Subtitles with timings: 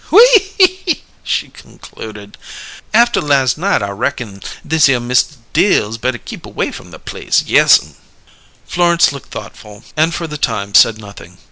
[0.09, 2.35] "Whee!" she concluded.
[2.91, 7.93] "After las' night, I reckon thishere Mista Dills better keep away from the place yes'm!"
[8.65, 11.37] Florence looked thoughtful, and for the time said nothing.